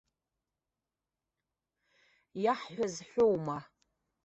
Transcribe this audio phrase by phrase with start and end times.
[2.43, 3.57] Иаҳҳәаз ҳәоума?